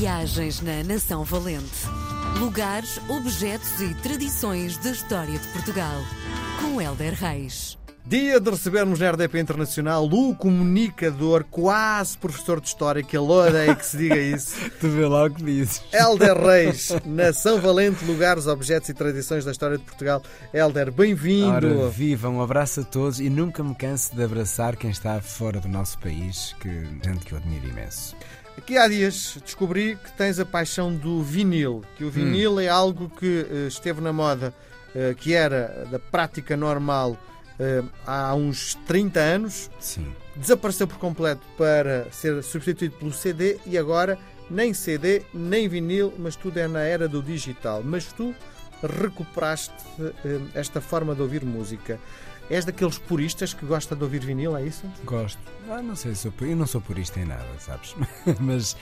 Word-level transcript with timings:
Viagens 0.00 0.62
na 0.62 0.82
Nação 0.82 1.24
Valente. 1.24 1.86
Lugares, 2.38 2.98
objetos 3.06 3.82
e 3.82 3.92
tradições 3.96 4.78
da 4.78 4.92
história 4.92 5.38
de 5.38 5.46
Portugal. 5.48 6.00
Com 6.58 6.80
Helder 6.80 7.12
Reis. 7.12 7.76
Dia 8.06 8.40
de 8.40 8.50
recebermos 8.50 8.98
na 8.98 9.10
RDP 9.10 9.38
Internacional 9.38 10.06
o 10.06 10.34
comunicador, 10.34 11.44
quase 11.44 12.16
professor 12.16 12.62
de 12.62 12.68
História, 12.68 13.02
que 13.02 13.14
ele 13.14 13.26
odeia 13.30 13.76
que 13.76 13.84
se 13.84 13.98
diga 13.98 14.16
isso. 14.16 14.56
tu 14.80 14.88
vê 14.88 15.04
lá 15.06 15.26
o 15.26 15.30
que 15.30 15.44
dizes. 15.44 15.82
Helder 15.92 16.40
Reis, 16.40 16.88
Nação 17.04 17.60
Valente, 17.60 18.02
lugares, 18.06 18.46
objetos 18.46 18.88
e 18.88 18.94
tradições 18.94 19.44
da 19.44 19.52
história 19.52 19.76
de 19.76 19.84
Portugal. 19.84 20.22
Helder, 20.54 20.90
bem-vindo. 20.90 21.78
Ora, 21.78 21.88
viva, 21.90 22.30
um 22.30 22.40
abraço 22.40 22.80
a 22.80 22.84
todos 22.84 23.20
e 23.20 23.28
nunca 23.28 23.62
me 23.62 23.74
canso 23.74 24.16
de 24.16 24.24
abraçar 24.24 24.76
quem 24.76 24.90
está 24.90 25.20
fora 25.20 25.60
do 25.60 25.68
nosso 25.68 25.98
país, 25.98 26.56
que 26.58 26.70
gente 27.04 27.26
que 27.26 27.32
eu 27.32 27.38
admiro 27.38 27.68
imenso. 27.68 28.16
Aqui 28.60 28.76
há 28.76 28.86
dias 28.86 29.38
descobri 29.42 29.96
que 29.96 30.12
tens 30.12 30.38
a 30.38 30.44
paixão 30.44 30.94
do 30.94 31.22
vinil, 31.22 31.82
que 31.96 32.04
o 32.04 32.10
vinil 32.10 32.56
hum. 32.56 32.60
é 32.60 32.68
algo 32.68 33.08
que 33.08 33.46
uh, 33.50 33.66
esteve 33.66 34.02
na 34.02 34.12
moda, 34.12 34.52
uh, 34.94 35.14
que 35.14 35.32
era 35.32 35.88
da 35.90 35.98
prática 35.98 36.58
normal 36.58 37.12
uh, 37.58 37.88
há 38.06 38.34
uns 38.34 38.74
30 38.86 39.18
anos. 39.18 39.70
Sim. 39.80 40.14
Desapareceu 40.36 40.86
por 40.86 40.98
completo 40.98 41.40
para 41.56 42.06
ser 42.12 42.42
substituído 42.42 42.96
pelo 42.96 43.14
CD 43.14 43.58
e 43.64 43.78
agora 43.78 44.18
nem 44.50 44.74
CD, 44.74 45.22
nem 45.32 45.66
vinil, 45.66 46.12
mas 46.18 46.36
tudo 46.36 46.58
é 46.58 46.68
na 46.68 46.80
era 46.80 47.08
do 47.08 47.22
digital. 47.22 47.80
Mas 47.82 48.12
tu 48.12 48.34
recuperaste 48.82 49.72
esta 50.54 50.82
forma 50.82 51.14
de 51.14 51.22
ouvir 51.22 51.46
música. 51.46 51.98
És 52.50 52.64
daqueles 52.64 52.98
puristas 52.98 53.54
que 53.54 53.64
gosta 53.64 53.94
de 53.94 54.02
ouvir 54.02 54.24
vinil, 54.24 54.56
é 54.56 54.66
isso? 54.66 54.84
Gosto. 55.04 55.38
Ah, 55.70 55.80
não 55.80 55.94
sei, 55.94 56.14
sou, 56.16 56.32
eu 56.40 56.56
não 56.56 56.66
sou 56.66 56.80
purista 56.80 57.20
em 57.20 57.24
nada, 57.24 57.46
sabes? 57.60 57.94
mas 58.40 58.76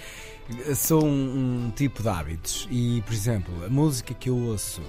sou 0.75 1.05
um, 1.05 1.67
um, 1.67 1.71
tipo 1.71 2.03
de 2.03 2.09
hábitos. 2.09 2.67
E, 2.71 3.03
por 3.03 3.13
exemplo, 3.13 3.65
a 3.67 3.69
música 3.69 4.15
que 4.15 4.31
eu 4.31 4.37
ouço 4.37 4.81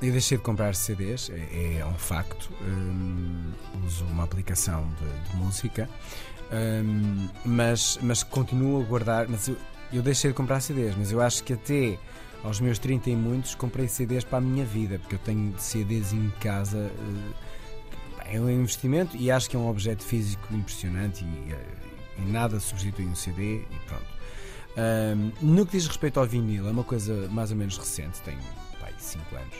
eu 0.00 0.12
deixei 0.12 0.38
de 0.38 0.44
comprar 0.44 0.74
CDs, 0.76 1.28
é, 1.30 1.78
é 1.80 1.84
um 1.84 1.94
facto. 1.94 2.50
Um, 2.62 3.52
uso 3.84 4.04
uma 4.04 4.24
aplicação 4.24 4.88
de, 5.00 5.30
de 5.30 5.36
música, 5.36 5.90
um, 6.52 7.28
mas, 7.44 7.98
mas 8.00 8.22
continuo 8.22 8.80
a 8.80 8.84
guardar. 8.84 9.26
Mas 9.28 9.48
eu, 9.48 9.56
eu 9.92 10.02
deixei 10.02 10.30
de 10.30 10.36
comprar 10.36 10.60
CDs, 10.60 10.94
mas 10.96 11.10
eu 11.10 11.20
acho 11.20 11.42
que 11.42 11.52
até 11.52 11.98
aos 12.44 12.60
meus 12.60 12.78
30 12.78 13.10
e 13.10 13.16
muitos 13.16 13.56
comprei 13.56 13.88
CDs 13.88 14.22
para 14.22 14.38
a 14.38 14.40
minha 14.40 14.64
vida, 14.64 15.00
porque 15.00 15.16
eu 15.16 15.20
tenho 15.20 15.52
CDs 15.58 16.12
em 16.12 16.30
casa. 16.40 16.78
Uh, 16.78 17.48
é 18.30 18.40
um 18.40 18.50
investimento 18.50 19.16
e 19.16 19.30
acho 19.30 19.48
que 19.48 19.56
é 19.56 19.58
um 19.58 19.68
objeto 19.68 20.02
físico 20.02 20.54
impressionante 20.54 21.24
e, 21.24 21.54
e 22.22 22.30
nada 22.30 22.60
substitui 22.60 23.06
um 23.06 23.14
CD 23.14 23.56
e 23.56 23.66
pronto. 23.86 24.18
Um, 24.76 25.32
no 25.40 25.66
que 25.66 25.72
diz 25.72 25.86
respeito 25.86 26.20
ao 26.20 26.26
vinil, 26.26 26.68
é 26.68 26.70
uma 26.70 26.84
coisa 26.84 27.28
mais 27.30 27.50
ou 27.50 27.56
menos 27.56 27.76
recente, 27.76 28.20
tenho 28.20 28.38
5 28.98 29.36
anos. 29.36 29.56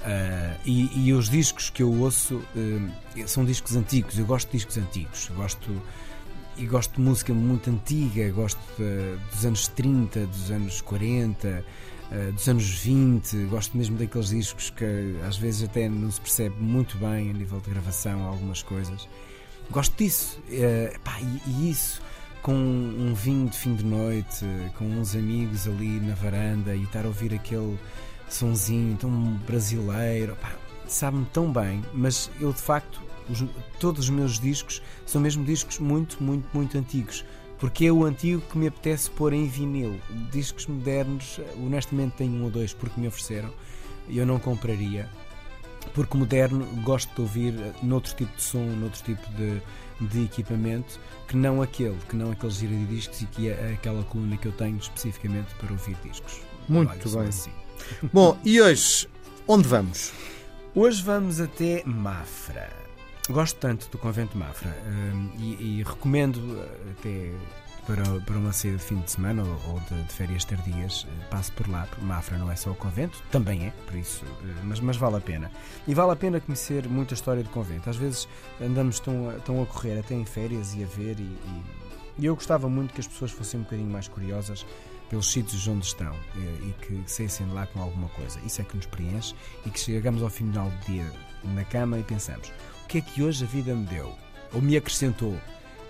Uh, 0.00 0.60
e, 0.64 1.08
e, 1.08 1.12
os 1.12 1.28
discos 1.28 1.68
que 1.68 1.82
eu 1.82 1.92
ouço 1.92 2.36
uh, 2.36 3.28
são 3.28 3.44
discos 3.44 3.76
antigos. 3.76 4.18
Eu 4.18 4.24
gosto 4.24 4.46
de 4.46 4.52
discos 4.52 4.78
antigos. 4.78 5.30
Gosto 5.36 5.82
e 6.56 6.66
gosto 6.66 6.94
de 6.94 7.00
música 7.02 7.34
muito 7.34 7.68
antiga. 7.70 8.30
Gosto 8.32 8.60
de, 8.78 9.16
dos 9.32 9.44
anos 9.44 9.68
30, 9.68 10.26
dos 10.26 10.50
anos 10.50 10.80
40, 10.80 11.64
uh, 12.10 12.32
dos 12.32 12.48
anos 12.48 12.68
20. 12.68 13.36
Gosto 13.46 13.76
mesmo 13.76 13.96
daqueles 13.96 14.28
discos 14.28 14.70
que 14.70 15.16
às 15.26 15.36
vezes 15.36 15.68
até 15.68 15.88
não 15.88 16.10
se 16.10 16.20
percebe 16.20 16.56
muito 16.60 16.96
bem 16.98 17.30
a 17.30 17.32
nível 17.32 17.60
de 17.60 17.70
gravação 17.70 18.22
algumas 18.26 18.62
coisas. 18.62 19.08
Gosto 19.70 19.96
disso. 19.96 20.40
Pá, 21.04 21.18
e, 21.20 21.50
e 21.50 21.70
isso 21.70 22.00
com 22.42 22.54
um 22.54 23.14
vinho 23.14 23.48
de 23.48 23.56
fim 23.56 23.74
de 23.74 23.84
noite, 23.84 24.46
com 24.78 24.84
uns 24.84 25.14
amigos 25.14 25.68
ali 25.68 26.00
na 26.00 26.14
varanda 26.14 26.74
e 26.74 26.82
estar 26.84 27.04
a 27.04 27.08
ouvir 27.08 27.34
aquele 27.34 27.78
sonzinho 28.28 28.96
tão 28.96 29.10
brasileiro, 29.46 30.36
sabe-me 30.86 31.26
tão 31.26 31.52
bem, 31.52 31.84
mas 31.92 32.30
eu 32.40 32.52
de 32.52 32.60
facto, 32.60 33.00
os, 33.28 33.44
todos 33.78 34.04
os 34.04 34.10
meus 34.10 34.38
discos 34.38 34.82
são 35.04 35.20
mesmo 35.20 35.44
discos 35.44 35.78
muito, 35.78 36.22
muito, 36.22 36.48
muito 36.52 36.78
antigos. 36.78 37.24
Porque 37.60 37.84
é 37.84 37.92
o 37.92 38.04
antigo 38.04 38.40
que 38.40 38.56
me 38.56 38.66
apetece 38.66 39.10
pôr 39.10 39.34
em 39.34 39.46
vinil. 39.46 40.00
Discos 40.32 40.66
modernos, 40.66 41.38
honestamente, 41.58 42.14
tenho 42.16 42.32
um 42.32 42.44
ou 42.44 42.50
dois 42.50 42.72
porque 42.72 42.98
me 42.98 43.06
ofereceram. 43.06 43.52
e 44.08 44.18
Eu 44.18 44.26
não 44.26 44.38
compraria. 44.38 45.06
Porque 45.94 46.16
moderno 46.16 46.64
gosto 46.82 47.14
de 47.14 47.20
ouvir 47.20 47.54
noutro 47.82 48.14
tipo 48.16 48.34
de 48.34 48.42
som, 48.42 48.64
noutro 48.64 49.02
tipo 49.04 49.22
de, 49.32 49.60
de 50.00 50.24
equipamento, 50.24 50.98
que 51.28 51.36
não 51.36 51.60
aquele, 51.60 51.96
que 52.08 52.16
não 52.16 52.32
aqueles 52.32 52.56
giradiscos 52.56 53.20
e 53.20 53.26
que 53.26 53.48
é 53.50 53.74
aquela 53.74 54.02
coluna 54.04 54.38
que 54.38 54.46
eu 54.46 54.52
tenho 54.52 54.78
especificamente 54.78 55.54
para 55.56 55.70
ouvir 55.70 55.96
discos. 56.02 56.40
Muito 56.66 57.10
bem. 57.10 57.28
Assim. 57.28 57.50
Bom, 58.10 58.38
e 58.42 58.60
hoje, 58.60 59.06
onde 59.46 59.68
vamos? 59.68 60.12
Hoje 60.74 61.02
vamos 61.02 61.40
até 61.40 61.82
Mafra. 61.84 62.89
Gosto 63.30 63.60
tanto 63.60 63.88
do 63.90 63.96
convento 63.96 64.36
Mafra 64.36 64.76
um, 64.86 65.30
e, 65.38 65.78
e, 65.78 65.82
recomendo 65.84 66.40
eh, 66.58 66.90
até 66.90 67.32
para, 67.86 68.20
para 68.22 68.36
uma 68.36 68.52
saída 68.52 68.76
de 68.78 68.82
fim 68.82 69.00
de 69.00 69.08
semana 69.08 69.44
ou, 69.44 69.74
ou 69.74 69.80
de, 69.80 70.02
de, 70.02 70.12
férias 70.12 70.44
tardias, 70.44 71.06
eh, 71.08 71.24
passe 71.30 71.52
por 71.52 71.68
lá, 71.68 71.86
Mafra 72.02 72.36
não 72.38 72.50
é 72.50 72.56
só 72.56 72.70
o 72.70 72.74
convento, 72.74 73.22
também 73.30 73.68
é, 73.68 73.70
por 73.86 73.94
isso, 73.94 74.24
eh, 74.24 74.60
mas, 74.64 74.80
mas 74.80 74.96
vale 74.96 75.16
a 75.16 75.20
pena. 75.20 75.48
E 75.86 75.94
vale 75.94 76.10
a 76.10 76.16
pena 76.16 76.40
conhecer 76.40 76.88
muita 76.88 77.14
história 77.14 77.44
do 77.44 77.50
convento. 77.50 77.88
Às 77.88 77.96
vezes 77.96 78.28
andamos 78.60 78.98
tão, 78.98 79.32
tão 79.44 79.62
a 79.62 79.66
correr 79.66 80.00
até 80.00 80.14
em 80.14 80.24
férias 80.24 80.74
e 80.74 80.82
a 80.82 80.86
ver, 80.86 81.20
e, 81.20 81.38
e 82.18 82.26
eu 82.26 82.34
gostava 82.34 82.68
muito 82.68 82.92
que 82.92 83.00
as 83.00 83.06
pessoas 83.06 83.30
fossem 83.30 83.60
um 83.60 83.62
bocadinho 83.62 83.90
mais 83.90 84.08
curiosas 84.08 84.66
pelos 85.10 85.30
sítios 85.30 85.66
onde 85.66 85.84
estão 85.84 86.14
eh, 86.36 86.68
e 86.68 86.74
que 86.80 87.02
saíssem 87.10 87.46
de 87.46 87.52
lá 87.52 87.66
com 87.66 87.82
alguma 87.82 88.08
coisa. 88.10 88.38
Isso 88.46 88.62
é 88.62 88.64
que 88.64 88.76
nos 88.76 88.86
preenche 88.86 89.34
e 89.66 89.70
que 89.70 89.78
chegamos 89.78 90.22
ao 90.22 90.30
final 90.30 90.70
do 90.70 90.86
dia 90.86 91.12
na 91.42 91.64
cama 91.64 91.98
e 91.98 92.02
pensamos: 92.04 92.50
o 92.84 92.86
que 92.86 92.98
é 92.98 93.00
que 93.00 93.22
hoje 93.22 93.44
a 93.44 93.46
vida 93.46 93.74
me 93.74 93.84
deu? 93.86 94.14
Ou 94.54 94.62
me 94.62 94.76
acrescentou? 94.76 95.36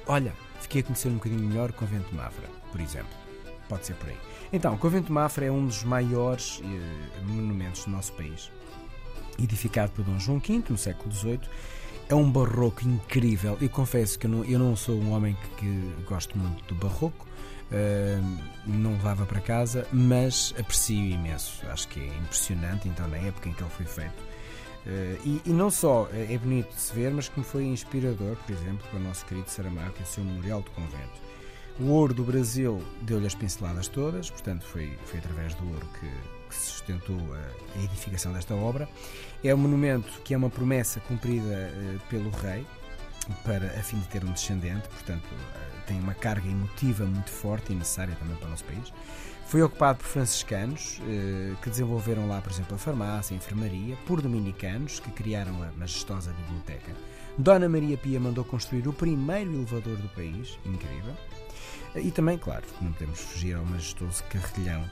Olha, 0.06 0.32
fiquei 0.60 0.80
a 0.80 0.84
conhecer 0.84 1.08
um 1.08 1.14
bocadinho 1.14 1.42
melhor 1.42 1.70
o 1.70 1.74
Convento 1.74 2.08
de 2.08 2.16
Mafra, 2.16 2.48
por 2.72 2.80
exemplo. 2.80 3.20
Pode 3.68 3.86
ser 3.86 3.94
por 3.94 4.08
aí. 4.08 4.16
Então, 4.52 4.74
o 4.74 4.78
Convento 4.78 5.06
de 5.06 5.12
Mafra 5.12 5.44
é 5.44 5.52
um 5.52 5.66
dos 5.66 5.84
maiores 5.84 6.60
eh, 6.64 7.22
monumentos 7.24 7.84
do 7.84 7.90
nosso 7.90 8.12
país. 8.14 8.50
Edificado 9.38 9.92
por 9.92 10.04
Dom 10.04 10.18
João 10.18 10.38
V 10.38 10.64
no 10.68 10.76
século 10.76 11.14
XVIII, 11.14 11.40
é 12.10 12.14
um 12.14 12.30
barroco 12.30 12.86
incrível. 12.86 13.56
Eu 13.60 13.70
confesso 13.70 14.18
que 14.18 14.26
eu 14.26 14.30
não, 14.30 14.44
eu 14.44 14.58
não 14.58 14.76
sou 14.76 14.96
um 14.96 15.12
homem 15.12 15.34
que, 15.34 15.48
que 15.56 16.04
gosto 16.04 16.36
muito 16.36 16.74
do 16.74 16.74
barroco, 16.74 17.26
não 18.66 18.92
levava 18.92 19.24
para 19.24 19.40
casa, 19.40 19.86
mas 19.92 20.52
aprecio 20.58 20.98
imenso. 20.98 21.64
Acho 21.68 21.86
que 21.88 22.00
é 22.00 22.06
impressionante, 22.18 22.88
então, 22.88 23.06
na 23.08 23.16
época 23.16 23.48
em 23.48 23.52
que 23.52 23.62
ele 23.62 23.70
foi 23.70 23.86
feito. 23.86 24.30
Uh, 24.80 25.20
e, 25.24 25.42
e, 25.44 25.50
não 25.50 25.70
só 25.70 26.08
é 26.12 26.36
bonito 26.38 26.74
de 26.74 26.80
se 26.80 26.94
ver, 26.94 27.12
mas 27.12 27.28
como 27.28 27.44
foi 27.44 27.64
inspirador, 27.64 28.34
por 28.36 28.52
exemplo, 28.52 28.86
para 28.88 28.98
o 28.98 29.02
nosso 29.02 29.26
querido 29.26 29.50
Saramago 29.50 29.94
e 30.00 30.02
o 30.02 30.06
seu 30.06 30.24
Memorial 30.24 30.62
do 30.62 30.70
Convento. 30.70 31.30
O 31.78 31.90
ouro 31.90 32.14
do 32.14 32.24
Brasil 32.24 32.82
deu-lhe 33.02 33.26
as 33.26 33.34
pinceladas 33.34 33.88
todas, 33.88 34.30
portanto, 34.30 34.64
foi, 34.64 34.98
foi 35.04 35.18
através 35.18 35.54
do 35.54 35.68
ouro 35.68 35.86
que 36.00 36.39
sustentou 36.90 37.18
a, 37.34 37.82
edificação 37.84 38.32
desta 38.32 38.54
obra. 38.54 38.88
É 39.42 39.54
um 39.54 39.58
monumento 39.58 40.20
que 40.24 40.34
é 40.34 40.36
uma 40.36 40.50
promessa 40.50 41.00
cumprida 41.00 41.44
uh, 41.44 42.00
pelo 42.08 42.30
rei, 42.30 42.66
para, 43.44 43.66
a 43.66 43.82
fim 43.82 43.98
de 43.98 44.08
ter 44.08 44.24
um 44.24 44.32
descendente, 44.32 44.88
portanto, 44.88 45.28
tem 45.86 46.00
uma 46.00 46.14
carga 46.14 46.48
emotiva 46.48 47.04
muito 47.04 47.30
forte 47.30 47.72
e 47.72 47.76
necessária 47.76 48.14
também 48.16 48.36
para 48.36 48.46
o 48.46 48.50
nosso 48.50 48.64
país. 48.64 48.92
Foi 49.46 49.62
ocupado 49.62 49.98
por 49.98 50.06
franciscanos, 50.06 51.00
eh, 51.08 51.54
que 51.60 51.68
desenvolveram 51.68 52.28
lá, 52.28 52.40
por 52.40 52.52
exemplo, 52.52 52.76
a 52.76 52.78
farmácia, 52.78 53.34
a 53.34 53.36
enfermaria, 53.36 53.96
por 54.06 54.22
dominicanos, 54.22 55.00
que 55.00 55.10
criaram 55.10 55.60
a 55.62 55.72
majestosa 55.76 56.32
biblioteca. 56.32 56.92
Dona 57.36 57.68
Maria 57.68 57.96
Pia 57.98 58.20
mandou 58.20 58.44
construir 58.44 58.86
o 58.86 58.92
primeiro 58.92 59.52
elevador 59.52 59.96
do 59.96 60.08
país, 60.10 60.56
incrível. 60.64 61.14
E 61.96 62.12
também, 62.12 62.38
claro, 62.38 62.64
não 62.80 62.92
podemos 62.92 63.20
fugir 63.20 63.56
ao 63.56 63.64
majestoso 63.64 64.22
carrilhão, 64.24 64.88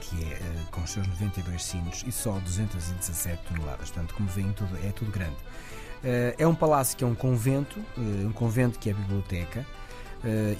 que 0.00 0.24
é 0.24 0.34
eh, 0.34 0.64
com 0.70 0.80
os 0.80 0.90
seus 0.90 1.06
92 1.06 1.62
sinos 1.62 2.04
e 2.06 2.12
só 2.12 2.32
217 2.38 3.42
toneladas. 3.44 3.90
Portanto, 3.90 4.14
como 4.14 4.28
veem, 4.28 4.52
tudo, 4.52 4.76
é 4.84 4.90
tudo 4.92 5.10
grande. 5.10 5.36
Eh, 6.04 6.34
é 6.38 6.46
um 6.46 6.54
palácio 6.54 6.96
que 6.96 7.04
é 7.04 7.06
um 7.06 7.14
convento, 7.14 7.78
um 7.96 8.32
convento 8.32 8.78
que 8.78 8.90
é 8.90 8.92
biblioteca, 8.92 9.64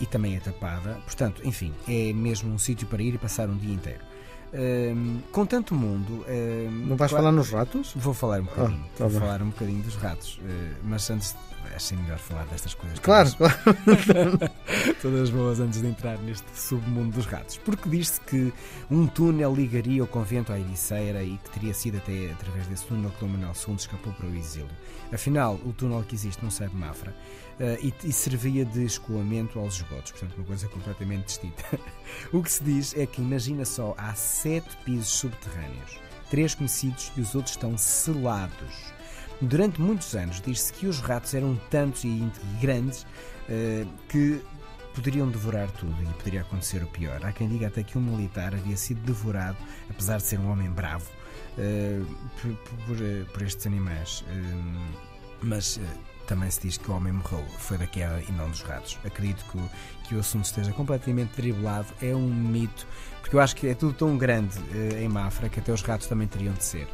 e 0.00 0.06
também 0.06 0.36
é 0.36 0.40
tapada. 0.40 1.00
Portanto, 1.04 1.42
enfim, 1.44 1.74
é 1.88 2.12
mesmo 2.12 2.52
um 2.54 2.58
sítio 2.58 2.86
para 2.86 3.02
ir 3.02 3.14
e 3.14 3.18
passar 3.18 3.48
um 3.48 3.56
dia 3.56 3.74
inteiro. 3.74 4.07
Hum, 4.52 5.20
com 5.30 5.44
tanto 5.44 5.74
mundo. 5.74 6.24
hum, 6.28 6.86
Não 6.88 6.96
vais 6.96 7.10
claro- 7.10 7.24
falar 7.24 7.32
nos 7.32 7.50
ratos? 7.50 7.92
Vou 7.94 8.14
falar 8.14 8.40
um 8.40 8.44
bocadinho. 8.44 8.84
Ah, 8.84 8.88
tá 8.96 9.04
vou 9.04 9.10
bem. 9.10 9.20
falar 9.20 9.42
um 9.42 9.50
bocadinho 9.50 9.82
dos 9.82 9.94
ratos. 9.96 10.40
eh, 10.44 10.72
mas 10.84 11.10
antes. 11.10 11.36
Achei 11.76 11.98
melhor 11.98 12.18
falar 12.18 12.44
destas 12.46 12.72
coisas. 12.74 12.98
Claro, 12.98 13.30
todas- 13.34 13.54
claro. 14.04 14.38
Todas 15.02 15.30
boas 15.30 15.60
antes 15.60 15.80
de 15.82 15.86
entrar 15.86 16.16
neste 16.18 16.46
submundo 16.58 17.10
dos 17.16 17.26
ratos. 17.26 17.58
Porque 17.58 17.88
diz-se 17.88 18.20
que 18.22 18.52
um 18.90 19.06
túnel 19.06 19.54
ligaria 19.54 20.02
o 20.02 20.06
convento 20.06 20.50
à 20.52 20.58
Ericeira 20.58 21.22
e 21.22 21.36
que 21.36 21.50
teria 21.50 21.74
sido 21.74 21.98
até 21.98 22.30
através 22.32 22.66
desse 22.68 22.86
túnel 22.86 23.10
que 23.10 23.20
Dom 23.20 23.28
Manuel 23.32 23.52
II 23.68 23.74
escapou 23.74 24.12
para 24.14 24.26
o 24.26 24.34
exílio. 24.34 24.68
Afinal, 25.12 25.54
o 25.64 25.72
túnel 25.72 26.02
que 26.08 26.14
existe 26.14 26.42
não 26.42 26.48
de 26.48 26.74
Mafra 26.76 27.14
eh, 27.60 27.78
e, 27.82 27.94
e 28.04 28.12
servia 28.12 28.64
de 28.64 28.84
escoamento 28.84 29.58
aos 29.58 29.76
esgotos, 29.76 30.12
portanto, 30.12 30.36
uma 30.38 30.46
coisa 30.46 30.68
completamente 30.68 31.26
distinta. 31.26 31.64
o 32.32 32.42
que 32.42 32.50
se 32.52 32.62
diz 32.64 32.94
é 32.96 33.06
que, 33.06 33.20
imagina 33.20 33.64
só, 33.64 33.94
há 33.98 34.14
sete 34.42 34.76
pisos 34.84 35.08
subterrâneos, 35.08 35.98
três 36.30 36.54
conhecidos 36.54 37.12
e 37.16 37.20
os 37.20 37.34
outros 37.34 37.54
estão 37.54 37.76
selados. 37.76 38.92
Durante 39.40 39.80
muitos 39.80 40.14
anos 40.14 40.40
diz-se 40.40 40.72
que 40.72 40.86
os 40.86 41.00
ratos 41.00 41.34
eram 41.34 41.56
tantos 41.70 42.04
e 42.04 42.30
grandes 42.60 43.06
eh, 43.48 43.84
que 44.08 44.40
poderiam 44.94 45.28
devorar 45.28 45.70
tudo 45.72 45.94
e 46.02 46.06
poderia 46.14 46.40
acontecer 46.42 46.82
o 46.82 46.86
pior. 46.88 47.24
Há 47.24 47.32
quem 47.32 47.48
diga 47.48 47.68
até 47.68 47.82
que 47.82 47.96
um 47.96 48.00
militar 48.00 48.54
havia 48.54 48.76
sido 48.76 49.00
devorado, 49.02 49.56
apesar 49.88 50.16
de 50.18 50.24
ser 50.24 50.38
um 50.40 50.50
homem 50.50 50.70
bravo, 50.70 51.08
eh, 51.56 52.00
por, 52.40 52.54
por, 52.86 52.96
eh, 53.00 53.24
por 53.32 53.42
estes 53.42 53.66
animais. 53.66 54.24
Mas 55.40 55.80
também 56.28 56.50
se 56.50 56.60
diz 56.60 56.76
que 56.76 56.90
o 56.90 56.94
homem 56.94 57.12
morreu 57.12 57.44
foi 57.58 57.78
da 57.78 57.86
queda 57.86 58.22
e 58.28 58.32
não 58.32 58.50
dos 58.50 58.60
ratos. 58.60 58.98
Acredito 59.04 59.44
que 59.50 59.56
o, 59.56 59.70
que 60.04 60.14
o 60.14 60.20
assunto 60.20 60.44
esteja 60.44 60.72
completamente 60.72 61.34
dribblado. 61.34 61.86
É 62.02 62.14
um 62.14 62.28
mito, 62.28 62.86
porque 63.28 63.36
eu 63.36 63.40
acho 63.40 63.54
que 63.54 63.66
é 63.68 63.74
tudo 63.74 63.92
tão 63.92 64.16
grande 64.16 64.58
eh, 64.74 65.02
em 65.02 65.08
Mafra 65.08 65.48
que 65.50 65.60
até 65.60 65.70
os 65.70 65.82
ratos 65.82 66.06
também 66.06 66.26
teriam 66.26 66.54
de 66.54 66.64
ser. 66.64 66.88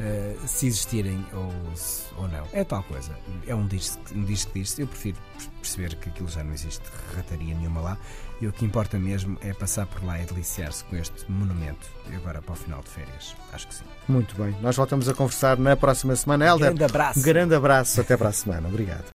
eh, 0.00 0.36
se 0.46 0.66
existirem 0.68 1.26
ou, 1.32 1.50
se- 1.76 2.04
ou 2.16 2.28
não. 2.28 2.44
É 2.52 2.62
tal 2.62 2.82
coisa. 2.84 3.10
É 3.46 3.54
um 3.54 3.66
disco, 3.66 3.98
um 4.14 4.22
disco 4.22 4.52
que 4.52 4.60
diz 4.60 4.78
Eu 4.78 4.86
prefiro 4.86 5.16
perceber 5.60 5.96
que 5.96 6.08
aquilo 6.08 6.28
já 6.28 6.44
não 6.44 6.52
existe 6.52 6.82
rataria 7.16 7.52
nenhuma 7.54 7.80
lá. 7.80 7.98
E 8.40 8.46
o 8.46 8.52
que 8.52 8.64
importa 8.64 8.96
mesmo 8.98 9.36
é 9.40 9.52
passar 9.52 9.86
por 9.86 10.04
lá 10.04 10.20
e 10.22 10.24
deliciar-se 10.24 10.84
com 10.84 10.94
este 10.94 11.28
monumento. 11.28 11.88
E 12.10 12.14
agora 12.14 12.40
para 12.40 12.52
o 12.52 12.56
final 12.56 12.80
de 12.82 12.90
férias. 12.90 13.34
Acho 13.52 13.66
que 13.66 13.74
sim. 13.74 13.84
Muito 14.08 14.36
bem. 14.36 14.54
Nós 14.62 14.76
voltamos 14.76 15.08
a 15.08 15.14
conversar 15.14 15.58
na 15.58 15.74
próxima 15.76 16.14
semana. 16.14 16.46
Helder, 16.46 16.66
Grande 16.68 16.84
abraço. 16.84 17.18
um 17.18 17.22
grande 17.22 17.54
abraço. 17.56 18.00
Até 18.00 18.16
para 18.16 18.28
a 18.28 18.32
semana. 18.32 18.68
Obrigado. 18.68 19.06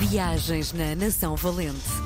Viagens 0.00 0.72
na 0.74 0.94
Nação 0.94 1.34
Valente. 1.36 2.05